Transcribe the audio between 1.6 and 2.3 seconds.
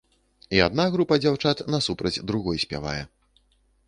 насупраць